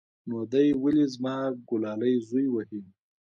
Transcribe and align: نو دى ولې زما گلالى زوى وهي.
نو 0.27 0.37
دى 0.51 0.65
ولې 0.83 1.05
زما 1.13 1.35
گلالى 1.69 2.13
زوى 2.27 2.45
وهي. 2.51 2.81